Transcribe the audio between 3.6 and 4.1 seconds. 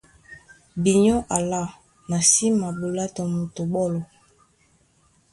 ɓɔ́lɔ.